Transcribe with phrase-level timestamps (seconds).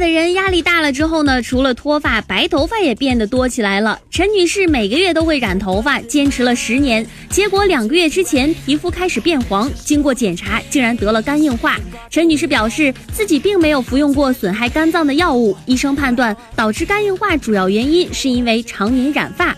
[0.00, 4.00] 的人压力大了之后呢，除了脱发，白头发也变得多起来了。
[4.10, 11.76] 陈女士每个月都会染头发，坚持了十年，结果两个月之前皮肤开始变黄，经过检查竟然得了肝硬化。
[12.08, 19.54] 陈女士表示自己并没有服用过损害肝脏的药物，医生判断导致肝硬化主要原因是因为常年染发。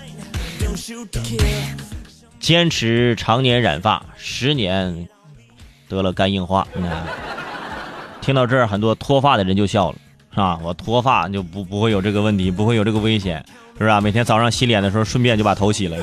[2.40, 5.08] 坚持常年染发十年，
[5.88, 6.66] 得了肝硬化。
[8.20, 9.96] 听到这儿，很多脱发的人就笑了。
[10.32, 10.58] 是吧？
[10.62, 13.44] 我脱发就不不会有这个问题，不会有这个危险，
[13.78, 14.00] 是吧？
[14.00, 15.96] 每天早上洗脸的时候，顺便就把头洗了。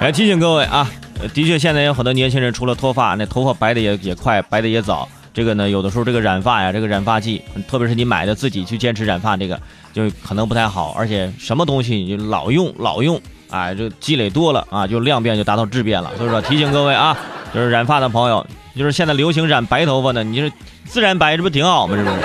[0.00, 0.90] 来 提醒各位啊，
[1.32, 5.08] 的确现在有很多年轻人除了脱发，那头发白的也也快，白的也早。
[5.32, 9.60] 这个呢，有的时候这个染发呀，这个染发剂，特别是你买的自己去坚持染发，这个
[9.92, 10.94] 就可能不太好。
[10.96, 13.20] 而且什么东西你就老用老用，
[13.50, 16.10] 哎，就积累多了啊，就量变就达到质变了。
[16.16, 17.16] 所以说提醒各位啊，
[17.54, 18.46] 就是染发的朋友，
[18.76, 20.52] 就是现在流行染白头发呢，你是
[20.84, 21.96] 自然白，这不挺好吗？
[21.96, 22.16] 是不是？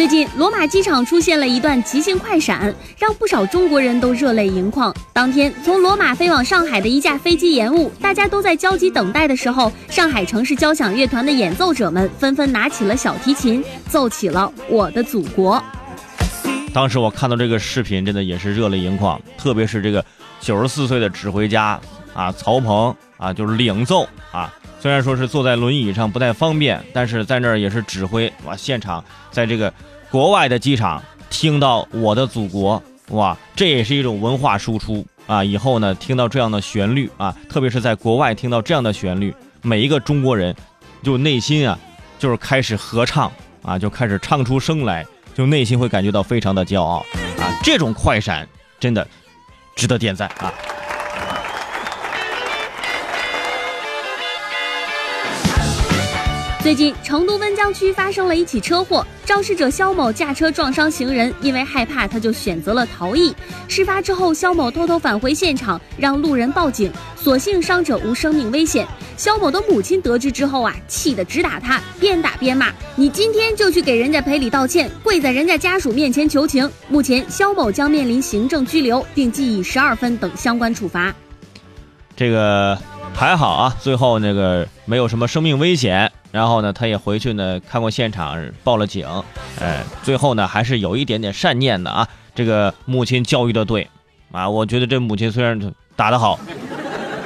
[0.00, 4.90] 最近，罗马机场出现了一段即兴快闪，让不少中国人都热泪盈眶。
[5.12, 15.58] 当天，从罗马飞往上海的一架飞机延误，大家都在焦急等待的时候，上海城市交响乐团的演奏者们纷纷拿起了小提琴，奏起了《我的祖国》。
[16.72, 20.02] 当时我看到这个视频，真的也是热泪盈眶，特别是这个
[20.40, 21.78] 九十四岁的指挥家
[22.14, 24.50] 啊，曹鹏啊，就是领奏啊。
[24.80, 28.56] 虽然说是坐在轮椅上不太方便，但是在那儿也是指挥哇！
[28.56, 29.72] 现场在这个
[30.10, 35.44] 国外的机场听到我的祖国哇，这也是一种文化输出啊！
[35.44, 40.56] 以后呢，听到这样的旋律啊，特别是在国外听到这样的旋律，每一个中国人
[41.02, 41.78] 就内心啊，
[42.18, 43.30] 就是开始合唱
[43.62, 47.04] 啊，就开始唱出声来，就内心会感觉到非常的骄傲
[47.38, 47.52] 啊！
[47.62, 49.06] 这种快闪真的
[49.76, 50.50] 值得点赞啊！
[56.62, 63.34] 最近，成都温江区发生了一起车祸，肇事者肖某驾车撞伤行人，因为害怕，他就选择了逃逸。
[63.66, 68.86] 事发之后，肖某偷偷返回现场，让路人报警，所幸伤者无生命危险。
[69.16, 81.14] 肖某的母亲得知之后啊，气得直打他，边打边骂：“你今天就去给人家赔礼道歉，跪在人家家属面前求情。”目前，肖某将面临行政拘留，并记以十二分等相关处罚。
[82.14, 82.76] 这个
[83.14, 86.12] 还好啊，最后那个没有什么生命危险。
[86.32, 89.06] 然后呢，他也回去呢看过现场，报了警。
[89.60, 92.06] 哎，最后呢还是有一点点善念的啊。
[92.34, 93.88] 这个母亲教育的对，
[94.30, 95.60] 啊，我觉得这母亲虽然
[95.96, 96.38] 打得好，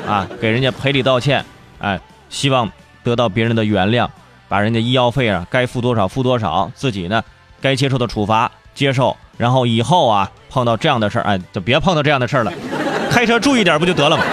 [0.06, 1.44] 啊，给人家赔礼道歉，
[1.78, 2.00] 哎，
[2.30, 2.70] 希望
[3.02, 4.08] 得到别人的原谅，
[4.48, 7.22] 把人家医药费啊该付多少付多少，自己呢
[7.60, 12.52] 该接受的处罚接受，然后以后啊碰到这样的事儿，哎，就别碰到这样的事儿了，
[13.10, 14.24] 开车注意点不就得了吗？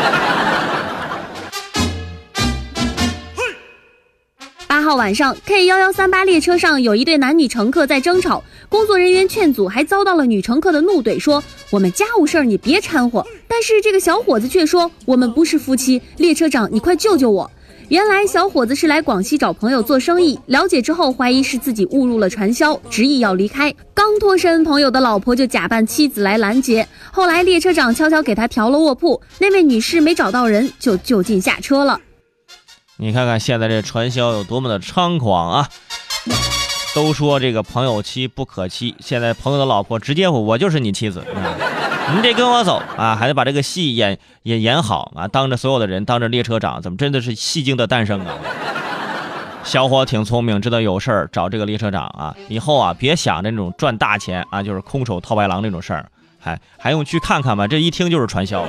[4.82, 13.26] 号晚上，K 幺幺三八列车上有一对男女乘客在争吵，工作人员劝阻，还遭到了女乘客的怒怼，说我们家务事儿你别掺和。
[13.48, 17.50] 但是这个小伙子却说我们不是夫妻，列车长你快救救我！
[17.90, 23.74] 原来小伙子是来广西找朋友做生意，了解之后怀疑是自己误入了传销，执意要离开。
[23.94, 26.88] 刚脱身，朋友的老婆就假扮妻子来拦截。
[27.12, 32.00] 后来列车长悄悄给他调了卧铺，那位女士没找到人，就就近下车了。
[33.02, 35.68] 你看看现在这传销有多么的猖狂啊！
[36.94, 41.26] 都说这个朋友妻不可欺，现在朋友的老婆直接我就是你妻子，
[42.14, 45.28] 你得跟我走啊，还得把这个戏演演演好啊！
[45.28, 48.36] 当着所有的人，当着列车长，怎么真的是戏精的诞生啊？
[49.64, 56.06] 小伙挺聪明，知道有事儿找这个列车长啊，以后啊别想着那种赚大钱啊，就是空手套白狼那种事儿，
[56.40, 57.68] 还还用去看看吗？
[57.68, 58.64] 这一听就是传销。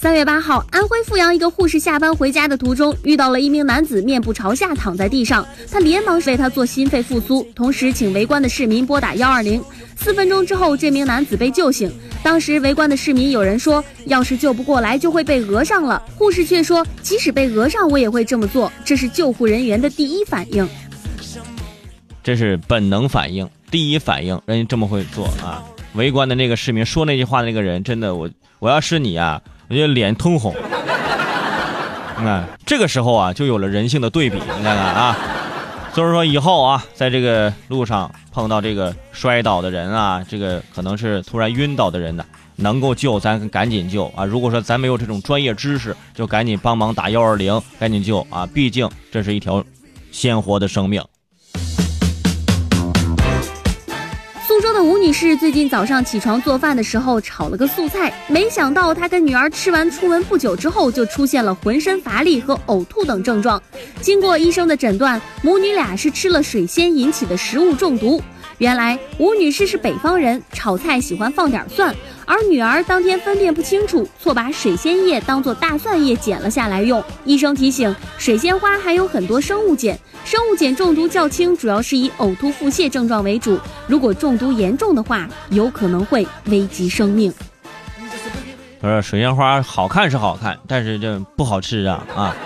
[0.00, 9.62] 三月八号，安徽阜阳一个护士下班回家的途中，遇到了一名男子面部朝下躺在地上，他连忙为他做心肺复苏，同时请围观的市民拨打幺二零。
[9.96, 11.92] 四分钟之后，这名男子被救醒。
[12.22, 16.02] 当时围观的市民有人说，要是救不过来，就会被讹上了。
[16.16, 20.66] 护士却说，即使被讹上，我也会这么做，这是救护人员的第一反应。
[22.24, 25.62] 这是本能反应，第一反应，人家这么会做啊！
[25.92, 28.30] 围观的那个市民说那句话的那个人，真的，我
[28.60, 29.42] 我要是你啊。
[29.70, 30.52] 人家脸通红，
[32.18, 34.34] 你看这个时候啊，就有了人性的对比。
[34.36, 35.16] 你看看啊，
[35.94, 42.24] 所以说以后啊，在这个路上碰到这个摔倒的人啊，这个可能是突然晕倒的人呢，
[42.56, 44.24] 能够救咱赶紧救啊。
[44.24, 48.44] 如果说咱没有这种专业知识，就赶紧帮忙打幺二零，赶紧救啊！
[48.52, 49.64] 毕竟这是一条
[50.10, 51.00] 鲜活的生命。
[54.70, 63.60] 州的吴女士最近早上起床做饭的时候炒了个素菜，没想到她跟女儿吃完出门不久之后，就出现了浑身乏力和呕吐等症状。
[64.00, 68.22] 经过医生的诊断，母女俩是吃了水仙引起的食物中毒。
[68.60, 71.94] 原来吴女士是北方人，炒菜喜欢放点蒜，
[72.26, 77.02] 而女儿当天分辨不清楚，错把水仙叶当作大蒜叶剪了下来用。
[77.24, 83.58] 医生提醒，水仙花含有很多生物碱，生物碱中毒较轻，主要是以呕吐、腹泻症状为主。
[83.86, 87.32] 如果中毒严重的话，有可能会危及生命。
[88.78, 92.36] 不 是水仙花好看是好看，但是这不好吃啊啊！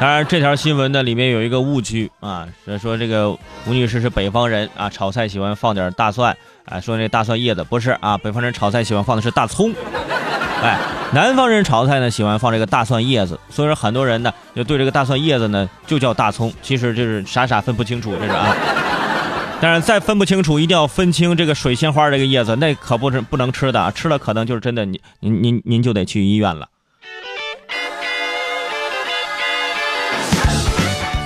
[0.00, 3.30] 当然，这条新闻呢里面有一个误区啊，说说这个
[3.66, 9.70] 吴女士是北方人啊，炒菜喜欢放点大蒜，啊，说那大蒜叶子不是啊，北方人炒菜喜欢放的是大葱，
[10.64, 10.78] 哎，
[11.12, 18.56] 南方人炒菜呢喜欢放这个大蒜叶子，所以说很多人呢就对这个大蒜叶子呢就叫大葱，其实就是傻傻分不清楚，这是啊。
[19.60, 26.66] 但是再分不清楚，一定要分清这个水仙花这个叶子，那可不是不能吃的，吃了可能就是真的，您您您您就得去医院了。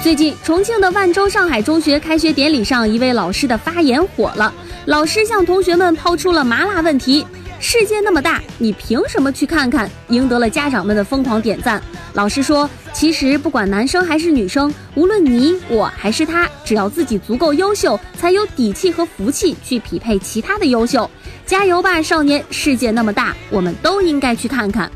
[0.05, 4.53] 最近，重庆的万州上海中学开学典礼上，一位老师的发言火了。
[4.85, 7.27] 老师向同学们抛出了麻辣问题
[7.59, 11.83] ：“世界那么大，你凭什么去看看？”赢得了家长们的疯狂点赞。
[12.12, 21.11] 老师说：“其实不管男生还是女生，无论你我还是他，只要自己足够优秀，才有底气和福气去匹配其他的优秀。
[21.47, 22.45] 加油吧，少年！
[22.51, 24.91] 世界那么大，我们都应该去看看。”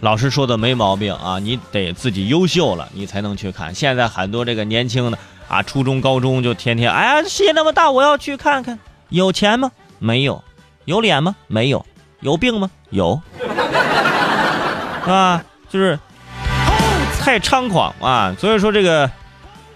[0.00, 3.74] 老师说的没毛病啊，你得自己优秀了，你才能去看。
[3.74, 8.78] 现在很多这个年轻的啊，初中、高中就天天，哎呀，世界那么大，我要去看看。
[9.08, 9.70] 有钱吗？
[9.98, 10.42] 没有。
[10.84, 11.34] 有脸吗？
[11.46, 11.84] 没有。
[12.20, 12.70] 有病吗？
[12.90, 13.20] 有。
[15.06, 15.98] 啊，就是
[17.20, 18.34] 太猖狂啊！
[18.38, 19.10] 所以说这个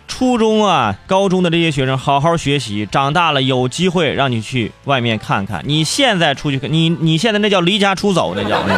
[0.07, 5.63] 初中啊、高中的这些学生，好好学习，长大了有机会让你去外面看看。
[5.65, 8.75] 你现在出去，你你现在那叫离家出走，那叫是。